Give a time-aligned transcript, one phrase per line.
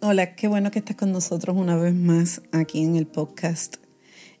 [0.00, 3.78] Hola, qué bueno que estás con nosotros una vez más aquí en el podcast.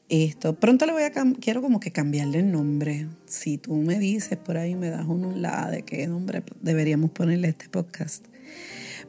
[0.08, 3.08] Esto, pronto le voy a quiero como que cambiarle el nombre.
[3.26, 7.48] Si tú me dices por ahí, me das un lado de qué nombre deberíamos ponerle
[7.48, 8.24] este podcast.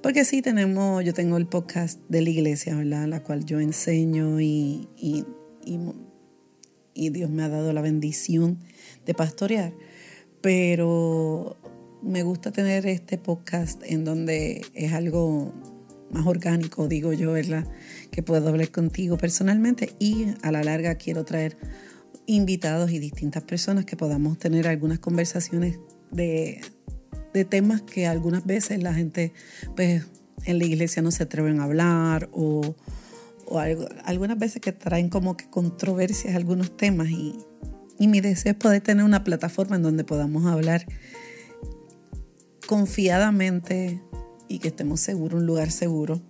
[0.02, 3.06] Porque sí tenemos, yo tengo el podcast de la iglesia, ¿verdad?
[3.06, 5.26] La cual yo enseño y, y,
[6.96, 8.58] y Dios me ha dado la bendición
[9.06, 9.72] de pastorear.
[10.42, 11.58] Pero
[12.02, 15.54] me gusta tener este podcast en donde es algo
[16.12, 17.66] más orgánico, digo yo, ¿verdad?
[18.12, 21.58] Que puedo hablar contigo personalmente y a la larga quiero traer
[22.26, 25.80] invitados y distintas personas que podamos tener algunas conversaciones
[26.12, 26.62] de,
[27.50, 29.34] temas que algunas veces la gente,
[29.76, 30.06] pues,
[30.46, 32.76] en la iglesia no se atreven a hablar o,
[34.06, 37.36] algunas veces que traen como que controversias algunos temas y,
[37.98, 40.86] y mi deseo es poder tener una plataforma en donde podamos hablar
[42.68, 44.04] confiadamente
[44.50, 46.22] y que estemos seguros, un lugar seguro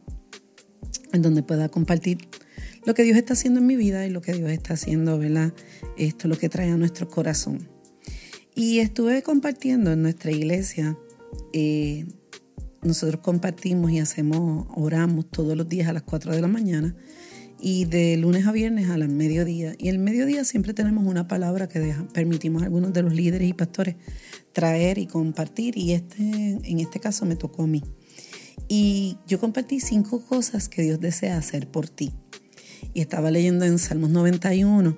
[1.12, 2.20] en donde pueda compartir
[2.86, 5.54] lo que Dios está haciendo en mi vida y lo que Dios está haciendo, ¿verdad?
[5.98, 7.68] Esto es lo que trae a nuestro corazón.
[8.56, 10.98] Y estuve compartiendo en nuestra iglesia,
[11.54, 12.06] eh,
[12.82, 16.96] nosotros compartimos y hacemos, oramos todos los días a las 4 de la mañana
[17.62, 19.76] y de lunes a viernes a las mediodía.
[19.78, 23.54] Y el mediodía siempre tenemos una palabra que permitimos a algunos de los líderes y
[23.54, 23.96] pastores
[24.54, 27.84] traer y compartir y este, en este caso me tocó a mí.
[28.70, 32.14] Y yo compartí cinco cosas que Dios desea hacer por ti.
[32.94, 34.98] Y estaba leyendo en Salmos 91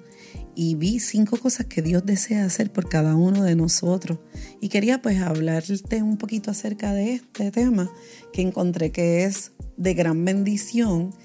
[0.56, 4.20] y vi cinco cosas que Dios desea hacer por cada uno de nosotros.
[4.60, 7.90] Y quería pues hablarte un poquito acerca de este tema
[8.34, 11.16] que encontré que es de gran bendición.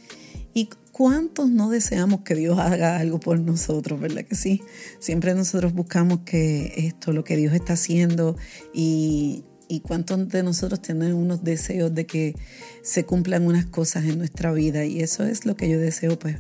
[0.55, 4.63] Y cuántos no deseamos que Dios haga algo por nosotros, ¿verdad que sí?
[5.01, 8.37] Siempre nosotros buscamos que esto, lo que Dios está haciendo
[8.73, 12.34] y y cuántos de nosotros tenemos unos deseos de que
[12.83, 16.39] se cumplan unas cosas en nuestra vida y eso es lo que yo deseo pues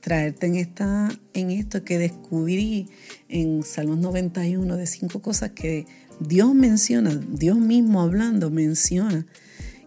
[0.00, 2.88] traerte en esta en esto que descubrí
[3.28, 5.86] en Salmos 91 de cinco cosas que
[6.20, 9.26] Dios menciona, Dios mismo hablando menciona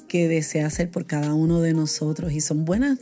[0.07, 2.99] que desea hacer por cada uno de nosotros y son buenas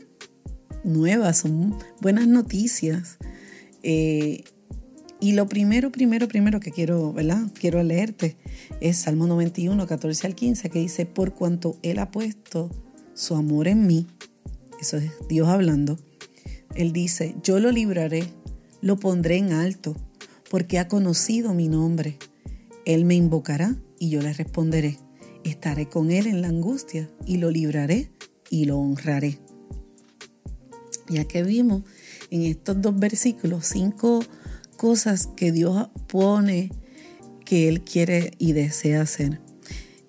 [0.84, 3.18] nuevas, son buenas noticias.
[3.84, 4.44] Eh,
[5.28, 7.52] y lo primero, primero, primero que quiero, ¿verdad?
[7.60, 8.38] Quiero leerte
[8.80, 12.72] es Salmo 91, 14 al 15, que dice, por cuanto Él ha puesto
[13.14, 14.08] su amor en mí,
[14.80, 16.00] eso es Dios hablando,
[16.76, 18.24] Él dice, yo lo libraré,
[18.80, 19.98] lo pondré en alto,
[20.50, 22.18] porque ha conocido mi nombre.
[22.86, 24.98] Él me invocará y yo le responderé.
[25.44, 28.10] Estaré con Él en la angustia y lo libraré
[28.50, 29.40] y lo honraré.
[31.10, 31.84] Ya que vimos
[32.32, 34.22] en estos dos versículos cinco
[34.78, 36.72] cosas que Dios pone
[37.48, 39.42] que Él quiere y desea hacer.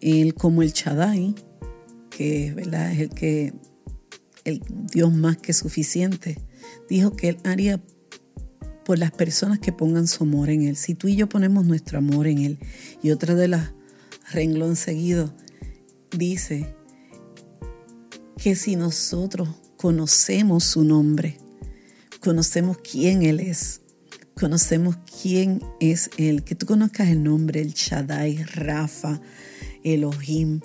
[0.00, 1.34] Él como el Chadai,
[2.10, 2.92] que ¿verdad?
[2.92, 3.54] es el que
[4.44, 4.62] el
[4.92, 6.38] Dios más que suficiente,
[6.88, 7.80] dijo que Él haría
[8.84, 10.76] por las personas que pongan su amor en Él.
[10.76, 12.58] Si tú y yo ponemos nuestro amor en Él,
[13.02, 13.72] y otra de las
[14.32, 15.32] renglón seguido
[16.10, 16.74] dice
[18.36, 21.38] que si nosotros conocemos su nombre,
[22.20, 23.82] conocemos quién Él es,
[24.38, 29.20] conocemos quién es Él, que tú conozcas el nombre, el Shaddai, Rafa,
[29.82, 30.60] Elohim,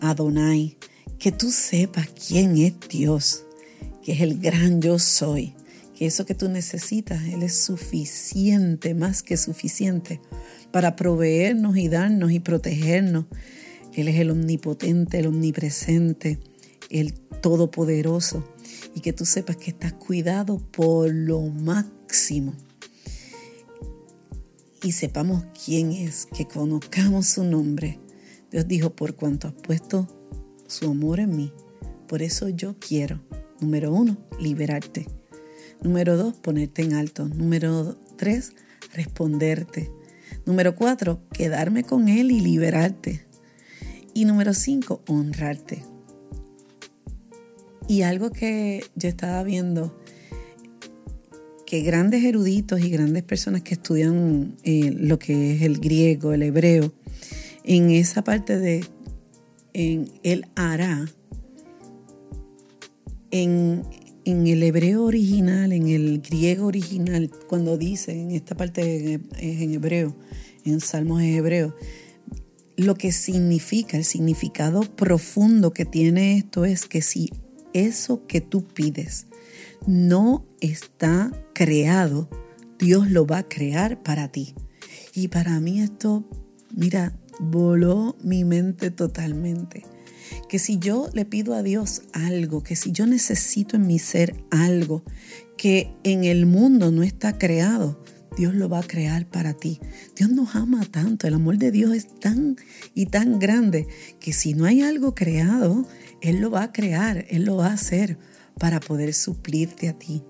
[0.00, 0.76] Adonai,
[1.18, 3.44] que tú sepas quién es Dios,
[4.04, 5.54] que es el gran yo soy,
[5.96, 10.20] que eso que tú necesitas, Él es suficiente, más que suficiente,
[10.70, 13.24] para proveernos y darnos y protegernos.
[13.94, 16.38] Él es el omnipotente, el omnipresente,
[16.90, 18.44] el todopoderoso,
[18.94, 22.54] y que tú sepas que estás cuidado por lo máximo
[24.82, 28.00] y sepamos quién es, que conozcamos su nombre.
[28.50, 30.08] Dios dijo, por cuanto has puesto
[30.66, 31.52] su amor en mí,
[32.06, 33.20] por eso yo quiero,
[33.60, 35.06] número uno, liberarte.
[35.82, 37.28] Número dos, ponerte en alto.
[37.28, 38.52] Número tres,
[38.94, 39.90] responderte.
[40.44, 43.26] Número cuatro, quedarme con Él y liberarte.
[44.12, 45.84] Y número cinco, honrarte.
[47.86, 49.97] Y algo que yo estaba viendo
[51.68, 56.42] que grandes eruditos y grandes personas que estudian eh, lo que es el griego, el
[56.42, 56.94] hebreo,
[57.62, 58.86] en esa parte de
[59.74, 61.06] en el hará,
[63.30, 63.84] en,
[64.24, 70.16] el hebreo original, en el griego original, cuando dice, en esta parte es en hebreo,
[70.64, 71.76] en Salmos en hebreo,
[72.76, 77.28] lo que significa, el significado profundo que tiene esto es que si
[77.74, 79.26] eso que tú pides
[79.86, 82.30] no está creado,
[82.78, 84.54] Dios lo va a crear para ti.
[85.12, 86.24] Y para mí esto,
[86.72, 89.84] mira, voló mi mente totalmente.
[90.48, 94.36] que si yo le pido a Dios algo, que si yo necesito en mi ser
[94.50, 95.02] algo
[95.56, 98.04] que en el mundo no está creado,
[98.36, 99.80] Dios lo va a crear para ti.
[100.14, 102.56] Dios nos ama tanto, el amor de Dios es tan
[102.94, 103.88] y tan grande
[104.20, 105.88] que si no hay algo creado,
[106.20, 108.16] Él lo va a crear, Él lo va a hacer
[108.60, 110.22] para poder suplirte a ti.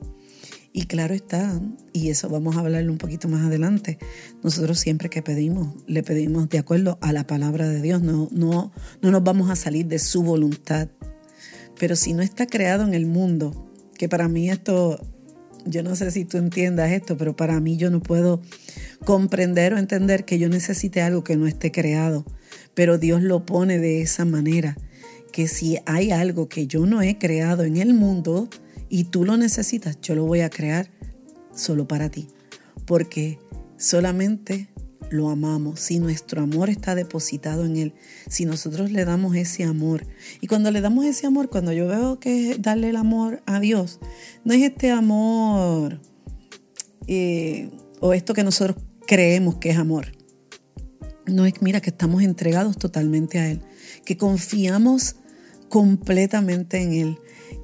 [0.78, 1.60] Y claro está,
[1.92, 3.98] y eso vamos a hablarlo un poquito más adelante,
[4.44, 8.70] nosotros siempre que pedimos, le pedimos de acuerdo a la palabra de Dios, no, no,
[9.02, 10.86] no nos vamos a salir de su voluntad.
[11.80, 15.04] Pero si no está creado en el mundo, que para mí esto,
[15.66, 18.40] yo no sé si tú entiendas esto, pero para mí yo no puedo
[19.04, 22.24] comprender o entender que yo necesite algo que no esté creado,
[22.74, 24.76] pero Dios lo pone de esa manera,
[25.32, 28.48] que si hay algo que yo no he creado en el mundo,
[28.88, 30.90] y tú lo necesitas, yo lo voy a crear
[31.52, 32.28] solo para ti.
[32.86, 33.38] Porque
[33.76, 34.68] solamente
[35.10, 37.94] lo amamos, si nuestro amor está depositado en Él,
[38.28, 40.06] si nosotros le damos ese amor.
[40.40, 43.60] Y cuando le damos ese amor, cuando yo veo que es darle el amor a
[43.60, 44.00] Dios,
[44.44, 46.00] no es este amor
[47.06, 47.70] eh,
[48.00, 48.76] o esto que nosotros
[49.06, 50.12] creemos que es amor.
[51.26, 53.60] No es, mira, que estamos entregados totalmente a Él,
[54.04, 55.16] que confiamos
[55.68, 57.18] completamente en Él,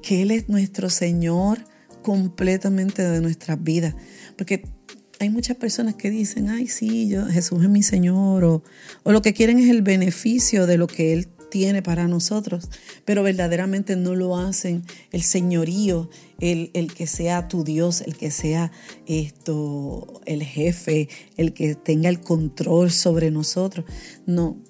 [0.05, 1.57] que Él es nuestro Señor
[2.03, 3.95] completamente de nuestras vidas.
[4.37, 4.63] Porque
[5.19, 8.63] hay muchas personas que dicen, ay, sí, yo, Jesús es mi Señor, o,
[9.03, 12.69] lo que quieren es el beneficio de lo que Él tiene para nosotros,
[13.03, 16.09] pero verdaderamente no lo hacen el señorío,
[16.39, 18.71] el, el, que sea tu Dios, el que sea
[19.07, 23.85] esto, el jefe, el que tenga el control sobre nosotros.
[24.27, 24.61] No,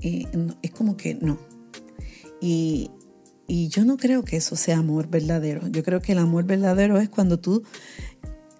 [0.00, 1.38] eh, no es como que no.
[2.40, 2.90] Y,
[3.50, 5.66] y yo no creo que eso sea amor verdadero.
[5.66, 7.64] Yo creo que el amor verdadero es cuando tú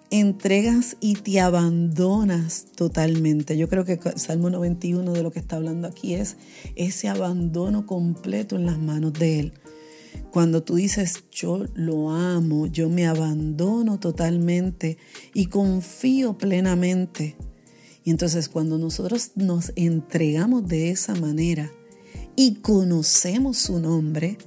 [0.09, 3.57] entregas y te abandonas totalmente.
[3.57, 6.35] Yo creo que Salmo 91 de lo que está hablando aquí es
[6.75, 9.53] ese abandono completo en las manos de Él.
[10.29, 14.97] Cuando tú dices, yo lo amo, yo me abandono totalmente
[15.33, 17.37] y confío plenamente.
[18.03, 21.71] Y entonces cuando nosotros nos entregamos de esa manera
[22.35, 24.37] y conocemos su nombre,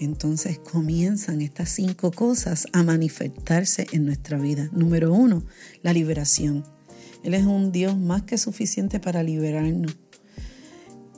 [0.00, 4.68] entonces comienzan estas cinco cosas a manifestarse en nuestra vida.
[4.72, 5.44] Número uno,
[5.82, 6.64] la liberación.
[7.22, 9.96] Él es un Dios más que suficiente para liberarnos,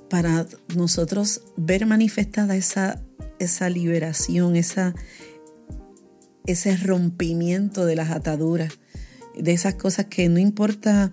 [0.09, 0.47] para
[0.77, 3.03] nosotros ver manifestada esa,
[3.39, 4.95] esa liberación, esa,
[6.47, 8.79] ese rompimiento de las ataduras,
[9.37, 11.13] de esas cosas que no importa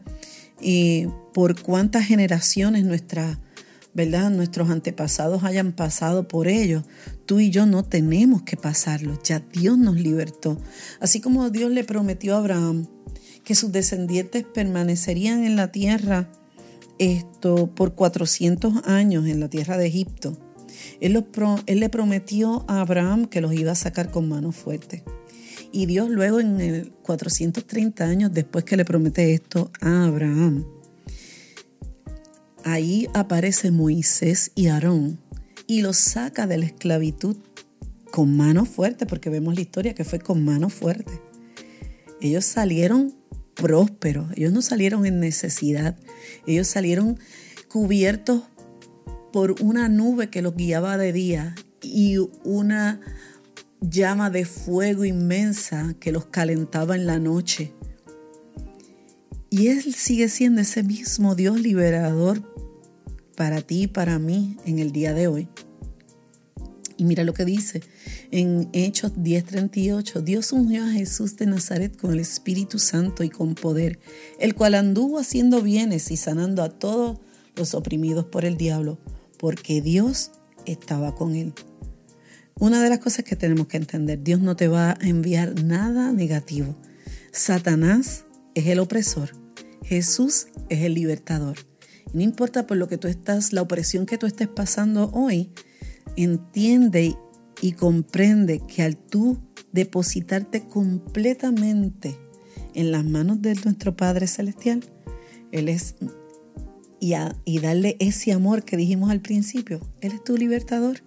[0.62, 3.40] eh, por cuántas generaciones nuestra
[3.94, 4.32] ¿verdad?
[4.32, 6.84] Nuestros antepasados hayan pasado por ello.
[7.26, 9.20] Tú y yo no tenemos que pasarlo.
[9.24, 10.60] Ya Dios nos libertó.
[11.00, 12.88] Así como Dios le prometió a Abraham
[13.44, 16.30] que sus descendientes permanecerían en la tierra
[17.00, 20.38] esto por 400 años en la tierra de Egipto.
[21.00, 21.14] Él,
[21.68, 25.04] le prometió a Abraham que los iba a sacar con mano fuerte.
[25.72, 30.66] Y Dios luego en el 430 años después que le promete esto a Abraham,
[32.66, 35.20] Ahí aparece Moisés y Aarón
[35.74, 37.36] y los saca de la esclavitud
[38.12, 41.20] con mano fuerte, porque vemos la historia que fue con mano fuerte.
[42.22, 43.16] Ellos salieron
[43.56, 45.98] prósperos, ellos no salieron en necesidad,
[46.46, 47.18] ellos salieron
[47.70, 48.44] cubiertos
[49.32, 53.02] por una nube que los guiaba de día y una
[53.82, 57.74] llama de fuego inmensa que los calentaba en la noche.
[59.50, 62.53] Y Él sigue siendo ese mismo Dios liberador
[63.36, 65.48] para ti y para mí en el día de hoy.
[66.98, 67.82] Y mira lo que dice
[68.32, 73.56] en Hechos 10:38, Dios ungió a Jesús de Nazaret con el Espíritu Santo y con
[73.56, 74.00] poder,
[74.40, 77.20] el cual anduvo haciendo bienes y sanando a todos
[77.56, 79.00] los oprimidos por el diablo,
[79.38, 80.32] porque Dios
[80.66, 81.54] estaba con él.
[82.60, 86.12] Una de las cosas que tenemos que entender, Dios no te va a enviar nada
[86.12, 86.76] negativo.
[87.32, 89.32] Satanás es el opresor,
[89.84, 91.73] Jesús es el libertador.
[92.14, 95.52] No importa por lo que tú estás, la opresión que tú estés pasando hoy,
[96.16, 97.16] entiende
[97.62, 99.40] y comprende que al tú
[99.72, 102.18] depositarte completamente
[102.76, 104.84] en las manos de nuestro Padre Celestial,
[105.52, 105.96] Él es,
[107.00, 107.14] y,
[107.46, 111.02] y darle ese amor que dijimos al principio, Él es tu libertador,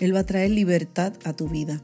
[0.00, 1.82] Él va a traer libertad a tu vida.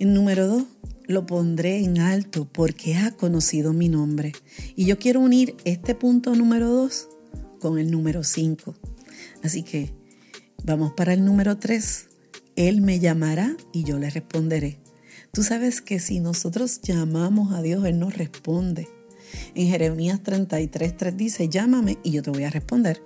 [0.00, 0.64] En número dos,
[1.10, 4.32] lo pondré en alto porque ha conocido mi nombre.
[4.76, 7.08] Y yo quiero unir este punto número 2
[7.58, 8.74] con el número 5.
[9.42, 9.92] Así que
[10.64, 12.08] vamos para el número 3.
[12.56, 14.78] Él me llamará y yo le responderé.
[15.32, 18.88] Tú sabes que si nosotros llamamos a Dios, Él nos responde.
[19.54, 23.02] En Jeremías 33, 3 dice, llámame y yo te voy a responder.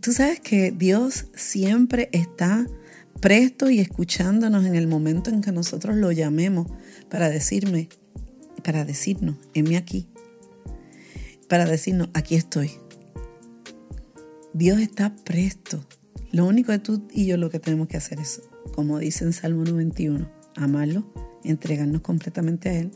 [0.00, 2.66] tú sabes que Dios siempre está
[3.22, 6.66] presto y escuchándonos en el momento en que nosotros lo llamemos
[7.08, 7.88] para decirme,
[8.64, 10.08] para decirnos, heme aquí,
[11.48, 12.72] para decirnos, aquí estoy.
[14.52, 15.86] Dios está presto.
[16.32, 18.42] Lo único que tú y yo lo que tenemos que hacer es,
[18.74, 21.04] como dice en Salmo 91, amarlo,
[21.44, 22.90] entregarnos completamente a Él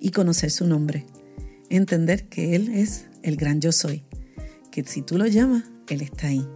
[0.00, 1.04] y conocer su nombre.
[1.68, 4.04] Entender que Él es el gran yo soy.
[4.70, 6.46] Que si tú lo llamas, Él está ahí.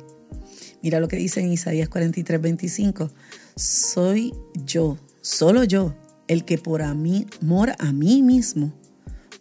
[0.83, 3.11] Mira lo que dice en Isaías 43, 25.
[3.57, 5.95] Soy yo, solo yo,
[6.29, 8.73] el que por a mí, mora a mí mismo,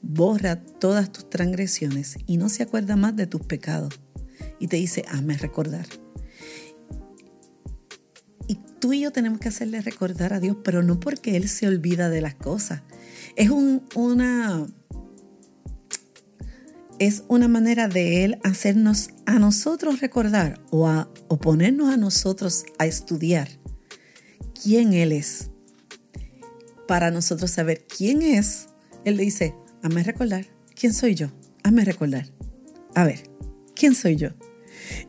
[0.01, 3.93] borra todas tus transgresiones y no se acuerda más de tus pecados.
[4.59, 5.85] Y te dice, hazme recordar.
[8.47, 11.67] Y tú y yo tenemos que hacerle recordar a Dios, pero no porque Él se
[11.67, 12.81] olvida de las cosas.
[13.35, 14.65] Es una
[16.99, 22.65] es una manera de Él hacernos a nosotros recordar o, a, o ponernos a nosotros
[22.79, 23.47] a estudiar
[24.61, 25.51] quién Él es.
[26.87, 28.67] Para nosotros saber quién es,
[29.05, 30.45] Él dice, hazme recordar,
[30.79, 31.27] ¿quién soy yo?
[31.63, 32.31] Hazme recordar.
[32.95, 33.29] A ver,
[33.75, 34.29] ¿quién soy yo?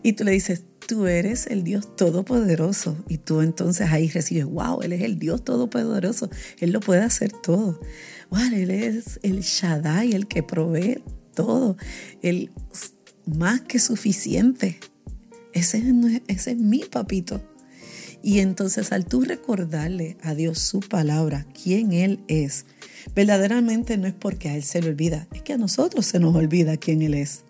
[0.02, 2.96] Y tú le dices, tú eres el Dios Todopoderoso.
[3.08, 6.28] Y tú entonces ahí recibes, wow, Él es el Dios Todopoderoso.
[6.58, 7.80] Él lo puede hacer todo.
[8.30, 11.02] Wow, Él es el Shaddai, el que provee
[11.38, 11.76] todo,
[12.20, 12.50] el
[13.24, 14.80] más que suficiente.
[15.52, 15.82] Ese,
[16.26, 17.40] ese es mi papito.
[18.22, 22.66] Y entonces al tú recordarle a Dios su palabra, quién Él es,
[23.14, 26.34] verdaderamente no es porque a Él se le olvida, es que a nosotros se nos
[26.34, 27.44] olvida quién Él es.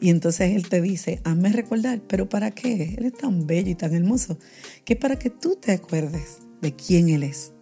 [0.00, 2.94] Y entonces Él te dice, hazme recordar, pero ¿para qué?
[2.96, 4.38] Él es tan bello y tan hermoso,
[4.86, 7.52] que es para que tú te acuerdes de quién Él es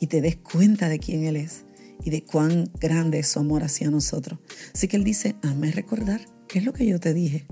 [0.00, 1.65] y te des cuenta de quién Él es
[2.04, 4.38] y de cuán grande es su amor hacia nosotros.
[4.74, 7.46] Así que Él dice, hazme recordar qué es lo que yo te dije.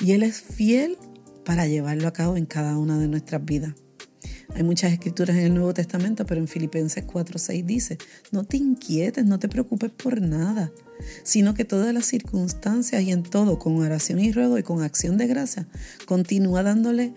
[0.00, 0.98] Y Él es fiel
[1.44, 3.74] para llevarlo a cabo en cada una de nuestras vidas.
[4.54, 7.98] Hay muchas escrituras en el Nuevo Testamento, pero en Filipenses 4:6 dice,
[8.30, 10.72] no te inquietes, no te preocupes por nada,
[11.24, 15.18] sino que todas las circunstancias y en todo, con oración y ruego y con acción
[15.18, 15.68] de gracia,
[16.06, 17.12] continúa dándole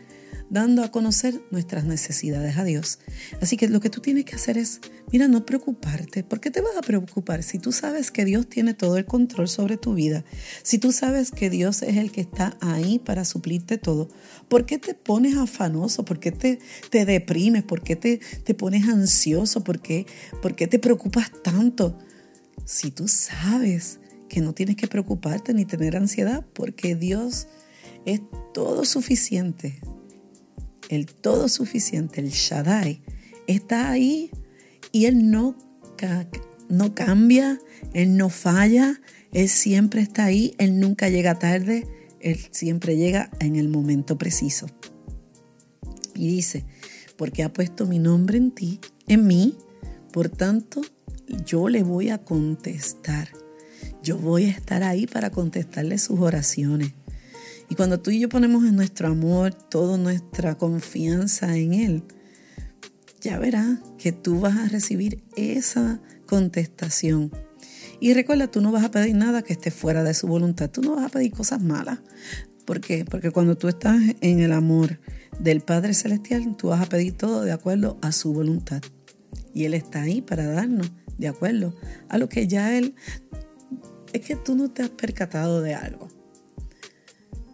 [0.50, 3.00] dando a conocer nuestras necesidades a Dios.
[3.42, 6.24] Así que lo que tú tienes que hacer es, mira, no preocuparte.
[6.24, 9.48] ¿Por qué te vas a preocupar si tú sabes que Dios tiene todo el control
[9.48, 10.26] sobre tu vida?
[10.64, 14.10] Si tú sabes que Dios es el que está ahí para suplirte todo,
[14.48, 16.04] ¿por qué te pones afanoso?
[16.04, 17.64] ¿Por qué te, te deprimes?
[17.64, 19.64] ¿Por qué te, te pones ansioso?
[19.64, 20.08] ¿Por qué,
[20.42, 21.98] ¿Por qué te preocupas tanto?
[22.66, 27.48] Si tú sabes que no tienes que preocuparte ni tener ansiedad, porque Dios
[28.06, 28.22] es
[28.54, 29.80] todo suficiente
[30.90, 33.02] el todo suficiente, el Shaddai,
[33.48, 34.32] está ahí
[34.92, 35.56] y Él no,
[36.68, 37.60] no cambia,
[37.94, 39.00] Él no falla,
[39.32, 41.88] Él siempre está ahí, Él nunca llega tarde,
[42.20, 44.68] Él siempre llega en el momento preciso.
[46.16, 46.66] Y dice,
[47.16, 49.56] porque ha puesto mi nombre en ti, en mí,
[50.12, 50.82] por tanto,
[51.46, 53.30] yo le voy a contestar.
[54.02, 56.94] Yo voy a estar ahí para contestarle sus oraciones.
[57.70, 62.04] Y cuando tú y yo ponemos en nuestro amor toda nuestra confianza en Él,
[63.22, 67.32] ya verás que tú vas a recibir esa contestación.
[68.00, 70.70] Y recuerda, tú no vas a pedir nada que esté fuera de su voluntad.
[70.70, 72.00] Tú no vas a pedir cosas malas.
[72.66, 73.06] ¿Por qué?
[73.06, 75.00] Porque cuando tú estás en el amor
[75.40, 78.82] del Padre Celestial, tú vas a pedir todo de acuerdo a su voluntad.
[79.54, 81.76] Y Él está ahí para darnos de acuerdo
[82.08, 82.96] a lo que ya Él...
[84.12, 86.09] Es que tú no te has percatado de algo.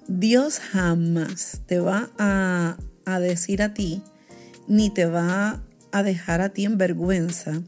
[0.07, 2.77] Dios jamás te va a,
[3.19, 4.03] decir a ti,
[4.67, 7.63] ni te va a dejar a ti en vergüenza,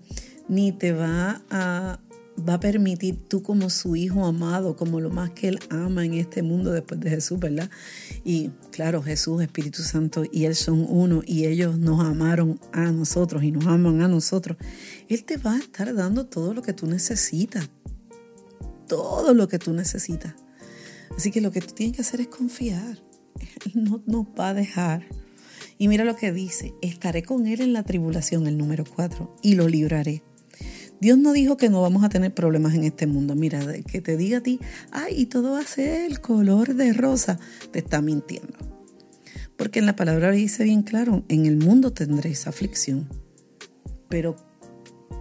[0.47, 1.99] ni te va a,
[2.47, 6.13] va a permitir tú como su hijo amado, como lo más que él ama en
[6.13, 7.71] este mundo después de Jesús, ¿verdad?
[8.23, 13.43] Y claro, Jesús, Espíritu Santo y Él son uno y ellos nos amaron a nosotros
[13.43, 14.57] y nos aman a nosotros.
[15.09, 17.67] Él te va a estar dando todo lo que tú necesitas,
[18.87, 20.35] todo lo que tú necesitas.
[21.17, 23.03] Así que lo que tú tienes que hacer es confiar.
[23.65, 25.03] Él no nos va a dejar.
[25.79, 29.55] Y mira lo que dice, estaré con Él en la tribulación, el número 4, y
[29.55, 30.23] lo libraré.
[30.99, 33.35] Dios no dijo que no vamos a tener problemas en este mundo.
[33.35, 34.59] Mira, que te diga a ti,
[34.91, 37.39] ay, y todo va a ser el color de rosa,
[37.71, 38.57] te está mintiendo.
[39.57, 43.09] Porque en la palabra dice bien claro, en el mundo tendréis aflicción.
[44.09, 44.35] Pero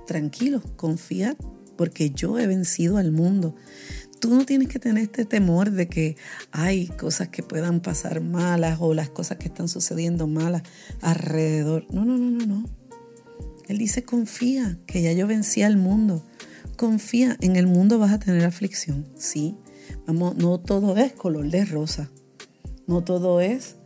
[0.07, 1.37] tranquilo, confía,
[1.76, 3.55] porque yo he vencido al mundo.
[4.26, 6.16] Tú no tienes que tener este temor de que
[6.50, 10.64] hay cosas que puedan pasar malas o las cosas que están sucediendo malas
[11.00, 11.87] alrededor.
[11.90, 12.64] No, no, no, no, no.
[13.68, 16.26] Él dice, confía, que ya yo vencí al mundo.
[16.76, 19.54] Confía, en el mundo vas a tener aflicción, sí.
[20.09, 22.11] Vamos, no todo es color de rosa.
[22.88, 23.76] No todo es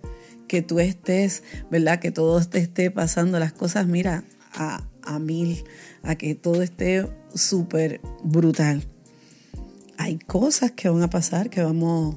[0.49, 2.01] que tú estés, ¿verdad?
[2.01, 5.65] Que todo te esté pasando las cosas, mira, a, a mil,
[6.03, 8.83] a que todo esté súper brutal.
[10.01, 12.17] Hay cosas que van a pasar que vamos,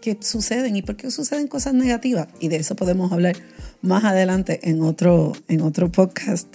[0.00, 0.76] que suceden.
[0.76, 2.28] ¿Y por qué suceden cosas negativas?
[2.40, 3.36] Y de eso podemos hablar
[3.82, 6.48] más adelante en otro, en otro podcast.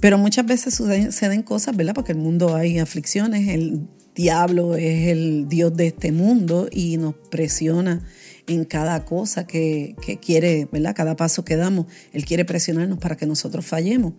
[0.00, 1.94] Pero muchas veces suceden cosas, ¿verdad?
[1.94, 3.86] Porque el mundo hay aflicciones, el
[4.16, 8.04] diablo es el Dios de este mundo y nos presiona
[8.48, 10.96] en cada cosa que, que, quiere, ¿verdad?
[10.96, 14.14] Cada paso que damos, Él quiere presionarnos para que nosotros fallemos.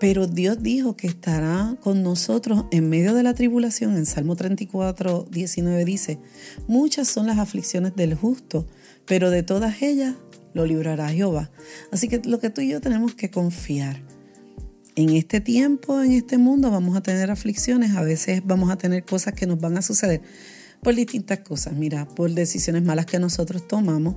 [0.00, 3.96] Pero Dios dijo que estará con nosotros en medio de la tribulación.
[3.96, 6.18] En Salmo 34, 19 dice,
[6.66, 8.66] muchas son las aflicciones del justo,
[9.06, 10.14] pero de todas ellas
[10.52, 11.50] lo librará Jehová.
[11.90, 14.02] Así que lo que tú y yo tenemos que confiar.
[14.96, 19.04] En este tiempo, en este mundo, vamos a tener aflicciones, a veces vamos a tener
[19.04, 20.22] cosas que nos van a suceder
[20.84, 24.16] por distintas cosas, mira, por decisiones malas que nosotros tomamos,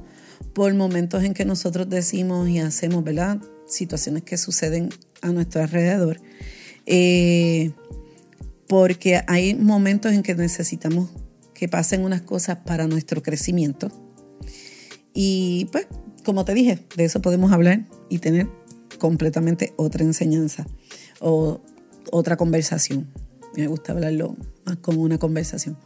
[0.53, 3.39] por momentos en que nosotros decimos y hacemos, ¿verdad?
[3.67, 4.89] Situaciones que suceden
[5.21, 6.19] a nuestro alrededor.
[6.85, 7.71] Eh,
[8.67, 11.09] porque hay momentos en que necesitamos
[11.53, 13.89] que pasen unas cosas para nuestro crecimiento.
[15.13, 15.87] Y pues,
[16.23, 18.47] como te dije, de eso podemos hablar y tener
[18.99, 20.67] completamente otra enseñanza
[21.19, 21.61] o
[22.11, 23.07] otra conversación.
[23.55, 25.77] Me gusta hablarlo más como una conversación.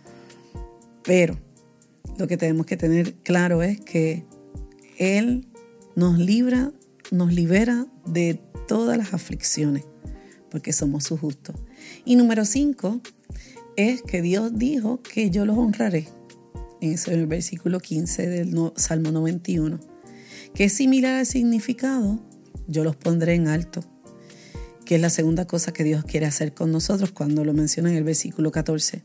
[1.04, 1.38] Pero
[2.18, 4.26] lo que tenemos que tener claro es que
[4.98, 5.48] Él
[5.96, 6.72] nos libra,
[7.12, 8.40] nos libera de
[8.72, 9.84] todas las aflicciones,
[10.50, 11.54] porque somos su justo.
[12.06, 13.02] Y número cinco
[13.76, 16.08] es que Dios dijo que yo los honraré.
[16.80, 19.78] En ese versículo 15 del Salmo 91,
[20.56, 22.26] que es similar al significado,
[22.70, 23.84] yo los pondré en alto,
[24.86, 27.98] que es la segunda cosa que Dios quiere hacer con nosotros cuando lo menciona en
[27.98, 29.02] el versículo 14.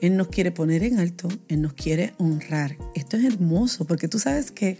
[0.00, 2.78] Él nos quiere poner en alto, Él nos quiere honrar.
[2.94, 4.78] Esto es hermoso porque tú sabes que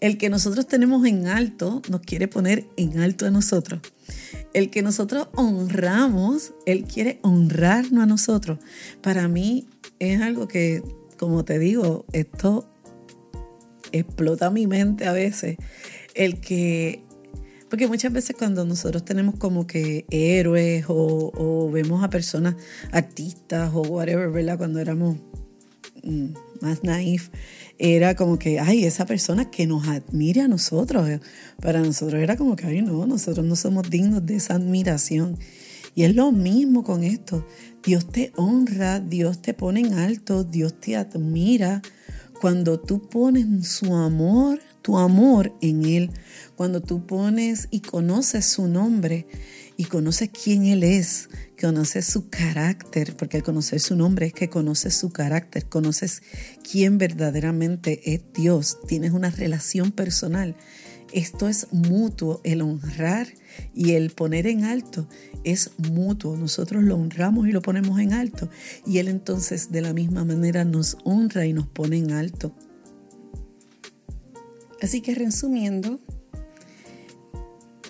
[0.00, 3.80] el que nosotros tenemos en alto nos quiere poner en alto a nosotros.
[4.52, 8.58] El que nosotros honramos, Él quiere honrarnos a nosotros.
[9.02, 9.68] Para mí
[9.98, 10.82] es algo que,
[11.18, 12.68] como te digo, esto
[13.92, 15.56] explota mi mente a veces.
[16.14, 17.04] El que
[17.70, 22.56] porque muchas veces cuando nosotros tenemos como que héroes o, vemos a personas,
[22.90, 24.58] artistas o whatever, ¿verdad?
[24.58, 25.18] Cuando éramos
[26.02, 27.30] mm, más naif,
[27.78, 31.20] era como que, ay, esa persona que nos admire a nosotros.
[31.60, 35.38] Para nosotros era como que, ay, no, nosotros no somos dignos de esa admiración.
[35.94, 37.46] Y es lo mismo con esto.
[37.82, 41.82] Dios te honra, Dios te pone en alto, Dios te admira
[42.40, 46.10] cuando tú pones su amor tu amor en Él,
[46.56, 49.26] cuando tú pones y conoces su nombre
[49.80, 54.50] y conoces quién Él es, conoces su carácter, porque al conocer su nombre es que
[54.50, 56.22] conoces su carácter, conoces
[56.70, 60.54] quién verdaderamente es Dios, tienes una relación personal.
[61.14, 63.28] Esto es mutuo, el honrar
[63.74, 65.08] y el poner en alto
[65.44, 66.36] es mutuo.
[66.36, 68.50] Nosotros lo honramos y lo ponemos en alto
[68.86, 72.54] y Él entonces de la misma manera nos honra y nos pone en alto.
[74.82, 76.00] Así que resumiendo,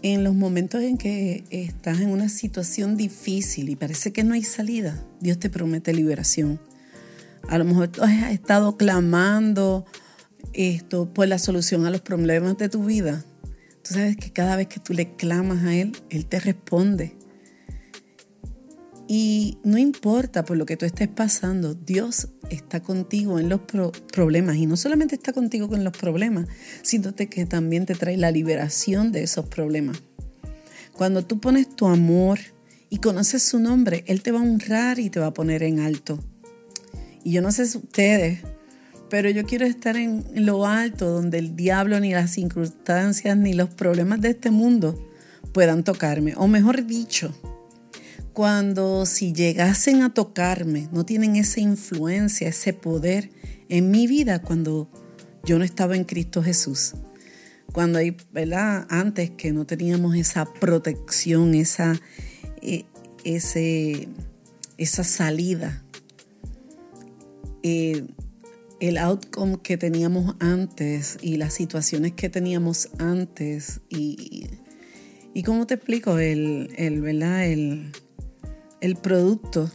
[0.03, 4.43] en los momentos en que estás en una situación difícil y parece que no hay
[4.43, 6.61] salida, Dios te promete liberación.
[7.49, 9.85] A lo mejor tú has estado clamando
[10.53, 13.25] esto por la solución a los problemas de tu vida.
[13.83, 17.17] Tú sabes que cada vez que tú le clamas a Él, Él te responde.
[19.13, 23.63] Y no importa por lo que tú estés pasando, Dios está contigo en los
[24.13, 24.55] problemas.
[24.55, 26.47] Y no solamente está contigo con los problemas,
[26.83, 30.01] sino que también te trae la liberación de esos problemas.
[30.93, 32.39] Cuando tú pones tu amor
[32.89, 35.81] y conoces su nombre, Él te va a honrar y te va a poner en
[35.81, 36.23] alto.
[37.25, 38.39] Y yo no sé si ustedes,
[39.09, 43.71] pero yo quiero estar en lo alto, donde el diablo, ni las circunstancias, ni los
[43.71, 45.05] problemas de este mundo
[45.53, 46.35] puedan tocarme.
[46.37, 47.35] O mejor dicho,
[48.33, 53.31] cuando si llegasen a tocarme, no tienen esa influencia, ese poder
[53.69, 54.91] en mi vida cuando
[55.45, 56.95] yo no estaba en Cristo Jesús.
[57.73, 58.87] Cuando hay, ¿verdad?
[58.89, 62.01] Antes que no teníamos esa protección, esa,
[62.63, 62.85] eh,
[63.25, 64.09] ese,
[64.77, 65.83] esa salida.
[67.63, 68.07] Eh,
[68.81, 74.49] el outcome que teníamos antes y las situaciones que teníamos antes y,
[75.35, 77.47] y cómo te explico el, el ¿verdad?
[77.47, 77.93] El,
[78.81, 79.71] el producto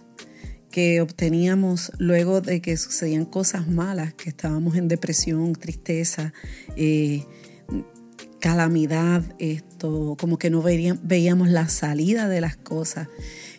[0.72, 6.34] que obteníamos luego de que sucedían cosas malas, que estábamos en depresión, tristeza,
[6.76, 7.24] eh,
[8.40, 13.08] calamidad, esto, como que no veíamos la salida de las cosas.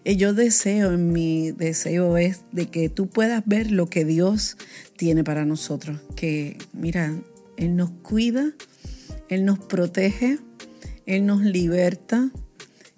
[0.04, 4.56] Eh, yo deseo, en mi deseo es de que tú puedas ver lo que Dios
[4.96, 5.98] tiene para nosotros.
[6.14, 7.16] Que, mira,
[7.56, 8.52] Él nos cuida,
[9.28, 10.38] Él nos protege,
[11.06, 12.30] Él nos liberta,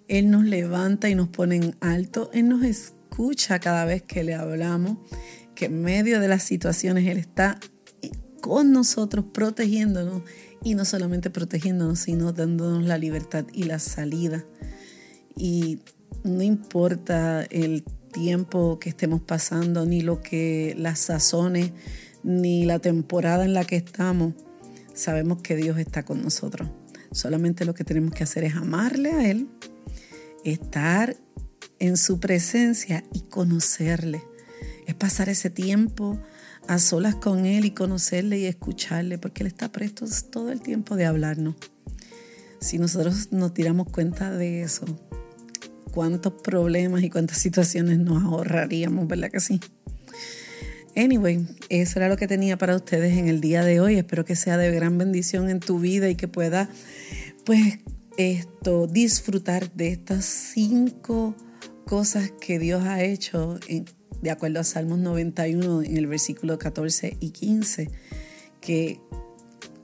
[0.09, 4.35] Él nos levanta y nos pone en alto, Él nos escucha cada vez que le
[4.35, 4.99] hablamos,
[5.55, 7.59] que en medio de las situaciones Él está
[8.41, 10.23] con nosotros, protegiéndonos
[10.65, 14.45] y no solamente protegiéndonos, sino dándonos la libertad y la salida.
[15.37, 15.81] Y
[16.25, 21.73] no importa el tiempo que estemos pasando, ni lo que las sazones,
[22.23, 24.35] ni la temporada en la que estamos,
[24.95, 26.69] sabemos que Dios está con nosotros.
[27.13, 29.49] Solamente lo que tenemos que hacer es amarle a Él,
[30.45, 31.17] estar
[31.79, 34.23] en su presencia y conocerle.
[34.87, 36.19] Es pasar ese tiempo
[36.67, 40.97] a solas con Él y conocerle y escucharle, porque Él está presto todo el tiempo
[40.97, 41.57] de hablarnos.
[42.61, 44.85] Si nosotros nos tiramos cuenta de eso,
[45.93, 49.61] cuántos problemas y cuántas situaciones nos ahorraríamos, ¿verdad que sí?
[50.97, 53.97] Anyway, eso era lo que tenía para ustedes en el día de hoy.
[53.97, 56.69] Espero que sea de gran bendición en tu vida y que puedas,
[57.45, 57.79] pues,
[58.19, 61.37] esto, disfrutar de estas cinco
[61.87, 63.59] cosas que Dios ha hecho
[64.21, 67.89] de acuerdo a Salmos 91 en el versículo 14 y 15,
[68.61, 69.01] que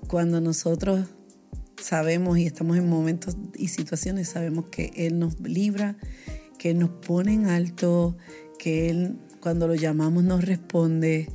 [0.09, 1.07] cuando nosotros
[1.81, 5.97] sabemos y estamos en momentos y situaciones, sabemos que Él nos libra,
[6.59, 8.17] que Él nos pone en alto,
[8.59, 11.29] que Él cuando lo llamamos nos responde,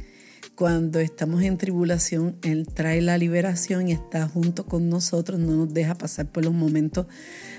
[0.59, 5.73] cuando estamos en tribulación, Él trae la liberación y está junto con nosotros, no nos
[5.73, 7.07] deja pasar por los momentos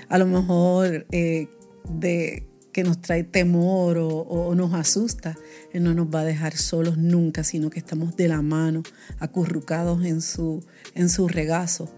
[0.07, 1.47] a lo mejor eh,
[1.89, 5.35] de que nos trae temor o, nos asusta,
[5.73, 8.83] Él no nos va a dejar solos nunca, sino que estamos de la mano,
[9.17, 11.91] acurrucados en su, en su regazo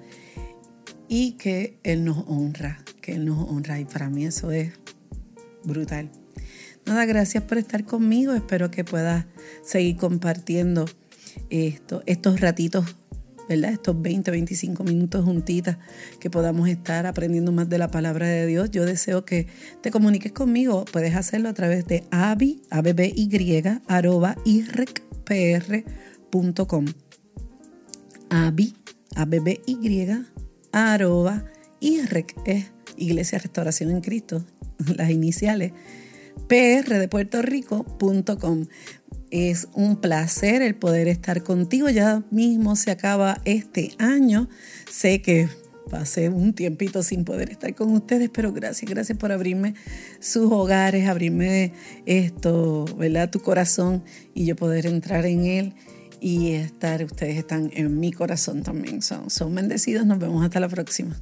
[1.10, 3.78] y que Él nos honra, que Él nos honra.
[3.78, 4.72] Y para mí eso es
[5.66, 6.23] brutal.
[6.86, 8.34] Nada, gracias por estar conmigo.
[8.34, 9.26] Espero que puedas
[9.64, 10.86] seguir compartiendo
[11.50, 12.96] esto, estos ratitos
[13.50, 13.74] ¿verdad?
[13.74, 15.78] Estos 20, 25 minutos juntitas
[16.20, 18.72] que podamos estar aprendiendo más de la palabra de Dios.
[18.72, 19.48] Yo deseo que
[19.82, 20.86] te comuniques conmigo.
[20.86, 25.66] Puedes hacerlo a través de abi, abby, arroba, irrecpr.com.
[28.30, 28.74] Abi,
[29.16, 29.62] abby,
[30.72, 31.46] arroba,
[31.80, 34.44] irrec, es Iglesia Restauración en Cristo,
[34.96, 35.74] las iniciales,
[36.54, 38.68] pr de Puerto Rico.com.
[39.32, 41.90] Es un placer el poder estar contigo.
[41.90, 44.48] Ya mismo se acaba este año.
[44.88, 45.50] Sé que
[45.90, 49.74] pasé un tiempito sin poder estar con ustedes, pero gracias, gracias por abrirme
[50.20, 51.74] sus hogares, abrirme
[52.06, 53.32] esto, ¿verdad?
[53.32, 54.04] Tu corazón
[54.36, 55.74] y yo poder entrar en él
[56.22, 59.02] y estar, ustedes están en mi corazón también.
[59.02, 60.06] Son, son bendecidos.
[60.06, 61.20] Nos vemos hasta la próxima.